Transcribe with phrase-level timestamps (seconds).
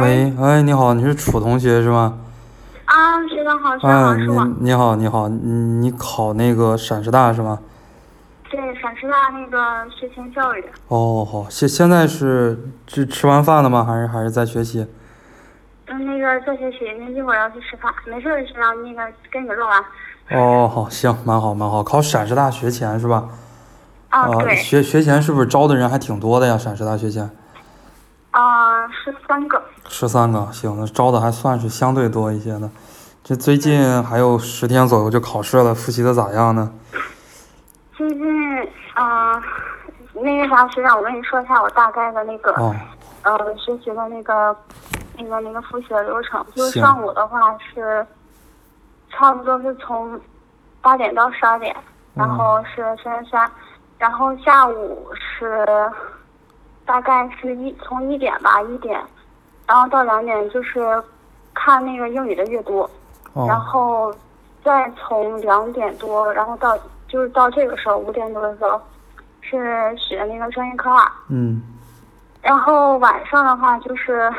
[0.00, 2.18] 喂，哎，你好，你是楚同学是吗？
[2.86, 4.44] 啊，学长好，学长好，哎，是我。
[4.44, 7.58] 你你好，你好，你你考那个陕师大是吗？
[8.50, 10.64] 对，陕师大那个学前教育。
[10.88, 13.84] 哦，好，现现在是吃吃完饭了吗？
[13.84, 14.86] 还是还是在学习？
[15.88, 17.92] 嗯，那个在学习，那一会儿要去吃饭。
[18.06, 19.84] 没事儿，学长，那个跟你录完。
[20.40, 21.82] 哦，好，行，蛮好蛮好。
[21.82, 23.24] 考陕师大学前是吧？
[24.08, 26.56] 啊，啊，对，学学前是不是招的人还挺多的呀？
[26.56, 27.30] 陕师大学前
[28.30, 29.62] 啊，是三个。
[29.88, 32.70] 十三个，行，那招的还算是相对多一些的。
[33.24, 36.72] 这最近还有十天左右就考试了，复习的咋样呢？
[37.94, 38.22] 最近，
[38.96, 39.42] 嗯、
[40.14, 42.74] 那个啥，学长，我跟你说一下我大概的那个，哦，
[43.22, 44.56] 呃，学习的那个，
[45.16, 46.44] 那个那个复习的流程。
[46.54, 48.04] 就是上午的话是，
[49.10, 50.20] 差不多是从
[50.80, 51.76] 八点到十二点，
[52.14, 53.48] 然后是三三，
[53.98, 55.64] 然后下午是
[56.84, 59.00] 大概是一从一点吧，一点，
[59.66, 61.02] 然后到两点就是
[61.54, 62.88] 看那个英语的阅读，
[63.34, 64.14] 然哦，后
[64.64, 66.76] 再从两点多，然后到
[67.08, 68.80] 就是到这个时候五点多的时候
[69.40, 71.10] 是学那个专业课二。
[71.28, 71.62] 嗯，
[72.40, 74.32] 然后晚上的话就是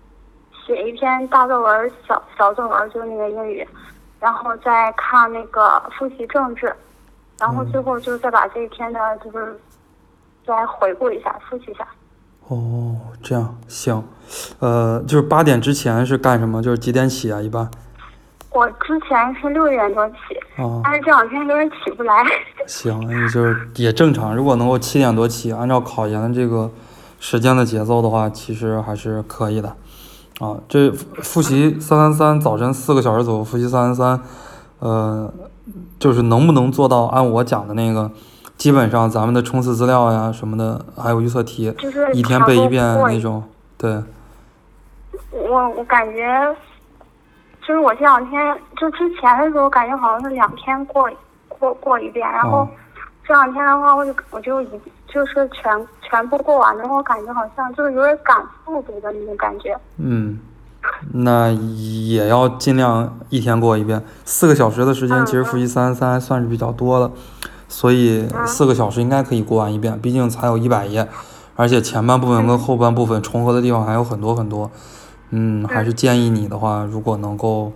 [0.66, 3.66] 写一篇大作文、小小作文，就是那个英语，
[4.18, 6.74] 然后再看那个复习政治，
[7.38, 9.58] 然后最后就再把这一天的就是
[10.46, 11.86] 再回顾一下、复习一下。
[12.48, 14.02] 哦，这样行，
[14.58, 16.60] 呃，就是八点之前是干什么？
[16.60, 17.40] 就是几点起啊？
[17.40, 17.70] 一般？
[18.52, 20.16] 我之前是六点多起，
[20.56, 22.24] 哦，但是这两天有点起不来。
[22.66, 24.34] 行，那就是也正常。
[24.34, 26.68] 如果能够七点多起，按照考研的这个
[27.20, 29.76] 时间的节奏的话，其实还是可以的。
[30.40, 34.20] 啊，这复习三三三，早晨四个小时左右复习三三三，
[34.80, 35.32] 呃，
[36.00, 38.10] 就是能不能做到按我讲的那个，
[38.60, 43.42] 基本上咱们的冲刺资料呀什么的，还有预测题，就是一天背一遍那种。
[43.78, 43.90] 对，
[45.32, 46.54] 我我感觉，
[47.66, 51.10] 就是我这两天就之前的时候，感觉好像是两天过
[51.48, 52.68] 过过一遍，然后哦
[53.26, 54.68] 这两天的话，我就我就一
[55.10, 59.74] 就是全全部过完之后感觉好像就是有点赶速度的那种感觉。
[59.96, 60.38] 嗯，
[61.14, 64.04] 那也要尽量一天过一遍。
[64.26, 67.10] 四个小时的时间，其实复习三三三还算是比较多了，
[67.70, 69.98] 所以四个小时应该可以过完一遍。
[70.00, 71.08] 毕竟才有一百页，
[71.54, 74.68] 而且前半部分跟后半部分重合的地方还有很多很多。
[75.30, 77.72] 嗯，还是建议你的话，如果能够，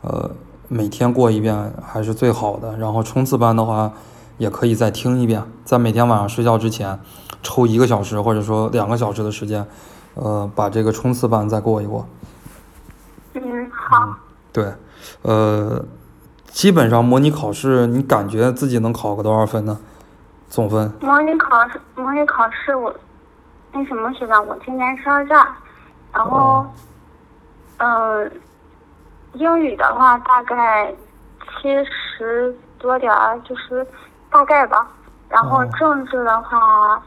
[0.00, 0.32] 呃，
[0.66, 2.76] 每天过一遍还是最好的。
[2.76, 3.92] 然后冲刺班的话，
[4.38, 6.98] 也可以再听一遍，在每天晚上睡觉之前，
[7.40, 9.64] 抽一个小时或者说两个小时的时间，
[10.14, 12.04] 呃，把这个冲刺班再过一过。
[13.34, 13.40] 嗯，
[13.70, 14.16] 好，
[14.52, 14.72] 对，
[15.22, 15.84] 呃，
[16.52, 19.78] 基本上模拟考试，你感觉自己能考个多少分呢？
[20.48, 20.92] 总分？
[21.00, 22.94] 模拟考试模拟考试我
[23.72, 25.46] 那什么学长，我今年是二战，
[26.12, 26.70] 然后哦，
[27.78, 28.30] 呃，
[29.32, 30.92] 英语的话大概
[31.40, 33.84] 七十多点儿，就是
[34.30, 34.86] 大概吧。
[35.30, 37.02] 然后哦政治的话，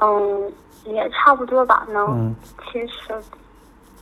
[0.00, 0.52] 嗯，
[0.84, 2.36] 也差不多吧，能嗯，
[2.70, 3.12] 七十。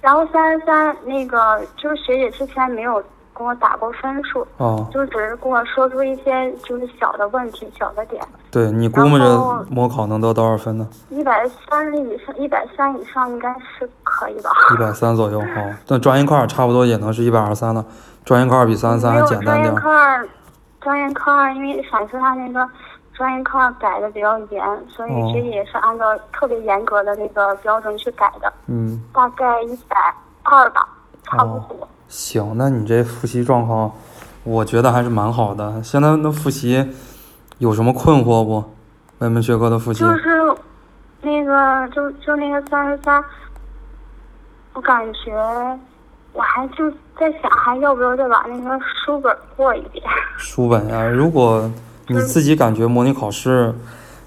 [0.02, 3.02] 然后三十三那个就是学姐之前没有
[3.40, 8.22] 给我打过分数，哦，就只是跟我说出一些就是小的问题、小的点。
[8.50, 10.86] 对你估摸着模考能得多少分呢？
[11.08, 14.50] 一百三以上，一百三以上应该是可以吧？
[14.74, 15.46] 一百三左右，好，
[15.88, 17.82] 那专业课二差不多也能是一百二三了。
[18.26, 19.80] 专业课二比三十三还简单点儿。
[19.80, 20.28] 课二，
[20.82, 22.68] 专业课二，因为陕师大那个
[23.14, 29.96] 专业课二改的比较严，所以哦学姐也是按照特别严格的那个标准去改的，嗯，大概一百
[30.42, 30.86] 二吧，
[31.24, 31.88] 差不多。
[32.10, 33.92] 行，那你这复习状况，
[34.42, 35.80] 我觉得还是蛮好的。
[35.80, 36.88] 现在那复习
[37.58, 38.64] 有什么困惑不？
[39.18, 40.00] 每门学科的复习？
[40.00, 40.54] 就是
[41.22, 43.22] 那个，就就那个三十三，
[44.72, 45.32] 我感觉
[46.32, 50.02] 我还就在想，还要不要再把那个书本过一遍？
[50.36, 51.70] 书本呀，如果
[52.08, 53.72] 你自己感觉模拟考试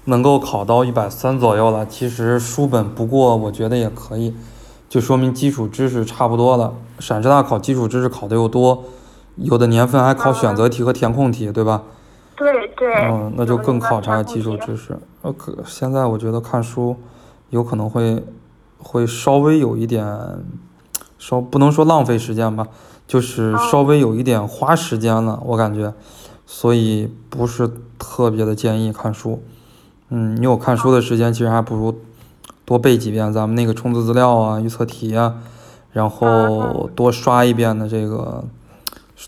[0.06, 4.34] 能够考到一百三左右了，其实书本不过，我觉得也可以，
[4.94, 6.72] 就说明基础知识差不多了。
[7.00, 8.84] 陕师大考基础知识考的又多，
[9.34, 11.82] 有的年份还考选择题和填空题，对吧？
[12.36, 12.94] 对对。
[13.10, 14.56] 嗯，那就更考察基础。
[14.58, 14.96] 知识。
[15.22, 16.94] 呃，可现在我觉得看书
[17.50, 18.22] 有可能会
[18.78, 20.06] 会稍微有一点，
[21.18, 22.68] 稍不能说浪费时间吧，
[23.08, 25.92] 就是稍微有一点花时间了，我感觉，
[26.46, 27.68] 所以不是
[27.98, 29.42] 特别的建议看书。
[30.10, 31.92] 嗯，你有看书的时间，其实还不如
[32.64, 35.34] 多背几遍咱们那个冲刺资料啊、预测题啊，
[35.92, 38.44] 然后多刷一遍的这个，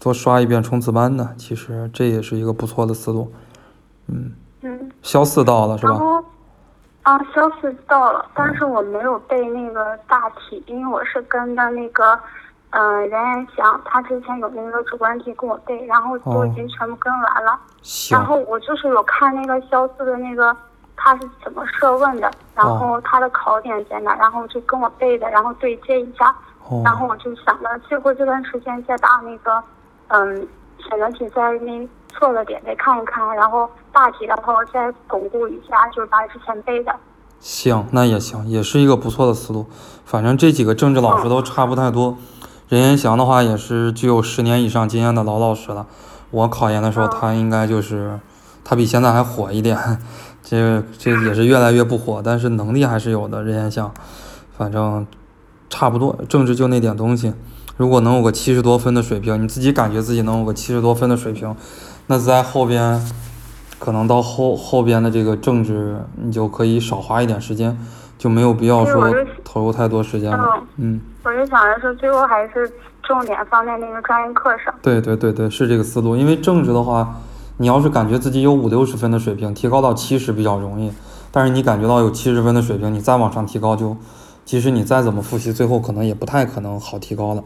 [0.01, 3.33] 多刷一遍冲刺班的，其实这也是一个不错的思路。
[4.09, 6.01] 嗯，嗯，肖四到了是吧？
[7.03, 12.19] 啊，肖四到了，但是我没有背那个大题，因为我是跟的那个，
[12.71, 17.57] 嗯、任元祥，他之前有那个主观题跟我背，然后都已经全部跟完了。
[17.83, 20.57] 行然，后我就是有看那个肖四的那个
[21.07, 26.35] 他是怎么设问的，然后他的考点在哪，然后就跟我背的，然后对接一下，
[26.69, 29.63] 哦，然后我就想着最后这段时间再把那个，
[30.09, 30.49] 嗯，
[30.81, 36.93] 选择题再那错的点再看一看，然后大题然后再巩固一下，就是把之前背的。
[37.39, 39.67] 行，那也行，也是一个不错的思路。
[40.05, 42.17] 反正这几个政治老师都差不太多。
[42.69, 45.87] 任延祥的话也是具有十年以上经验的老老师了。
[46.33, 48.19] 我考研的时候，他应该就是，
[48.65, 49.79] 他比现在还火一点。
[50.49, 53.43] 这这也是越来越不火，但是能力还是有的。
[53.43, 53.93] 任延祥，
[54.57, 55.05] 反正
[55.69, 57.35] 差不多，政治就那点东西。
[57.77, 61.53] 如果能有个七十多分的水平，你自己感觉自己能有个七十多分的水平，
[62.07, 63.05] 那在后边
[63.81, 67.77] 可能到后后边的这个政治，你就可以少花一点时间，
[68.17, 69.13] 就没有必要说
[69.43, 70.63] 投入太多时间了。
[70.77, 72.71] 嗯，我就想着说，最后还是
[73.03, 74.73] 重点放在那个专业课上。
[74.81, 76.15] 对对对对，是这个思路。
[76.15, 77.21] 因为政治的话，
[77.59, 80.93] 你要是感觉自己有五六十分的水平，提高到七十比较容易。
[81.33, 83.97] 但是你感觉到有七十分的水平，你再往上提高就，
[84.45, 87.45] 即使你再怎么复习，最后可能也不太可能好提高了。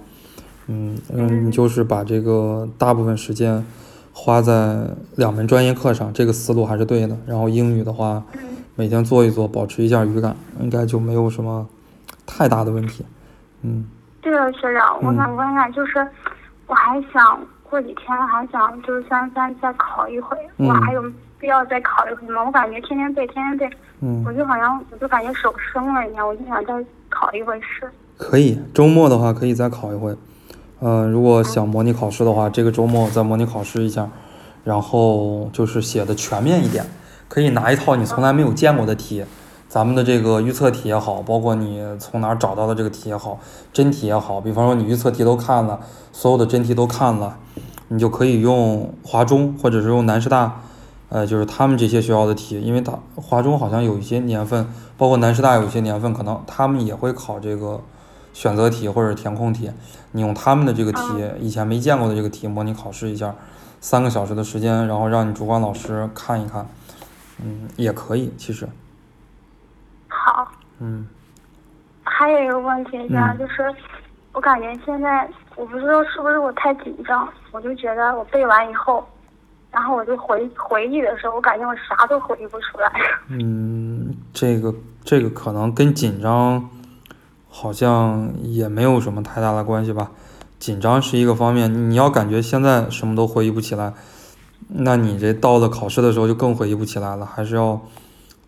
[0.67, 3.65] 嗯嗯，你就是把这个大部分时间
[4.13, 4.87] 花在
[5.17, 7.17] 两门专业课上，这个思路还是对的。
[7.27, 8.23] 然后英语的话，
[8.77, 11.67] 每天做一做，保持一下语感，应该就没有什么
[12.27, 13.05] 太大的问题。
[13.63, 13.87] 嗯。
[14.23, 16.07] 对了，学长，我想问一下，就是
[16.67, 17.41] 我还想
[17.71, 21.03] 过几天还想就是三三再考一回，嗯我还有
[21.39, 22.45] 必要再考一回吗？
[22.45, 26.75] 我感觉天天背，天天背，嗯我就好像我就感觉手生了一样，我就想再
[27.09, 27.89] 考一回试。
[28.19, 30.15] 可以，周末的话可以再考一回。
[30.81, 34.09] 呃，如果想模拟考试的话，这个周末再模拟考试一下，
[34.65, 36.85] 然后就是写的全面一点，
[37.29, 39.25] 可以拿一套你从来没有见过的题，
[39.71, 43.39] 咱们的这个预测题也好，包括你从哪儿找到的这个题也好，
[43.73, 45.79] 真题也好，比方说你预测题都看了，
[46.13, 47.39] 所有的真题都看了，
[47.87, 50.63] 你就可以用华中或者是用南师大，
[51.09, 54.67] 呃，就是他们这些学校的题，因为他华中好像有一些年份，
[54.99, 57.81] 包括南师大有一些年份，可能他们也会考这个
[58.33, 59.71] 选择题或者填空题，
[60.11, 61.01] 你用他们的这个题，
[61.41, 63.37] 以前没见过的这个题模拟考试一下，
[63.81, 66.67] 三个小时的时间，然后让你主管老师看一看，
[67.41, 68.73] 嗯，也可以，其实，好，
[70.81, 71.07] 嗯
[72.03, 73.73] 还有一个问题，学长嗯就是
[74.33, 79.07] 我感觉现在我不知道是不是我太紧张，我就觉得我背完以后，
[79.71, 82.91] 然后我就回回忆的时候，我感觉我啥都回忆不出来。
[83.29, 84.75] 嗯，这个
[85.05, 86.69] 这个可能跟紧张
[87.49, 90.11] 好像也没有什么太大的关系吧。
[90.59, 93.93] 紧张是一个方面，你要感觉现在什么都回忆不起来，
[94.69, 97.81] 那你这到了考试的时候就更回忆不起来了，还是要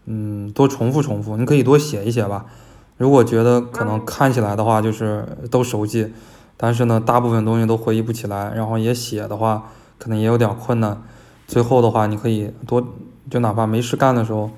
[0.06, 1.37] 嗯多重复重复。
[1.37, 2.46] 你可以多写一写吧。
[2.96, 6.12] 如果觉得可能看起来的话，就是都熟悉，
[6.56, 11.02] 但是呢，大部分东西都回忆不起来，然后也写的话，可能也有点困难。
[11.49, 12.87] 最后的话，你可以多，
[13.28, 14.50] 就哪怕没事干的时候，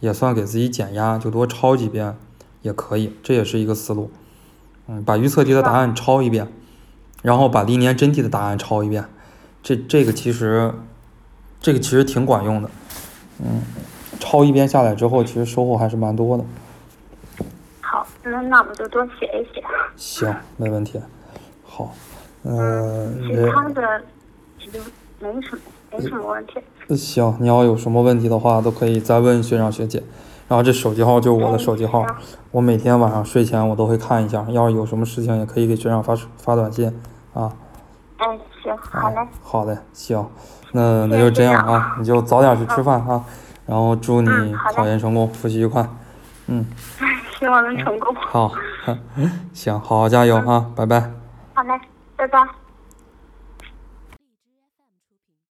[0.00, 2.16] 也算给自己减压，就多抄几遍
[2.62, 4.10] 也可以，这也是一个思路。
[4.88, 6.48] 嗯，把预测题的答案抄一遍，
[7.22, 9.04] 然后把历年真题的答案抄一遍，
[9.62, 10.74] 这这个其实，
[11.60, 12.68] 这个其实挺管用的。
[13.38, 13.62] 嗯，
[14.22, 16.44] 抄一遍下来之后，其实收获还是蛮多的。
[17.80, 19.60] 好，那那我就多写一写。
[19.96, 21.00] 行，没问题。
[21.64, 21.92] 好，
[22.44, 24.02] 嗯、其他的
[24.60, 24.78] 也就
[25.18, 26.60] 没什么，没什么问题。
[26.96, 30.00] 行，你要有什么问题的话，都可以再问学长学姐。
[30.46, 32.06] 然后这手机号就是我的手机号，
[32.52, 36.86] 我每天晚上睡前我都会看一下，要是有什么事情也可以给学长发发短信
[37.34, 37.50] 啊。
[38.18, 40.24] 嗯，行，好嘞，好嘞，行，
[40.70, 43.24] 那那就这样啊，你就早点去吃饭啊，
[43.66, 44.28] 然后祝你
[44.74, 45.86] 考研成功，复习愉快。
[46.46, 46.64] 嗯，
[47.38, 48.14] 希望能成功。
[48.16, 48.52] 好，
[49.54, 51.00] 行，好好加油啊，拜拜。
[51.54, 51.80] 好嘞，
[52.16, 52.61] 拜拜。